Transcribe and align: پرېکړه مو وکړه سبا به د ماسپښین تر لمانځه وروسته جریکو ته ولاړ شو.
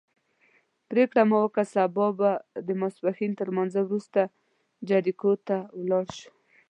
پرېکړه 0.89 1.21
مو 1.29 1.37
وکړه 1.41 1.65
سبا 1.73 2.07
به 2.19 2.29
د 2.67 2.69
ماسپښین 2.81 3.31
تر 3.39 3.47
لمانځه 3.51 3.81
وروسته 3.83 4.21
جریکو 4.89 5.31
ته 5.47 5.57
ولاړ 5.79 6.05
شو. 6.17 6.29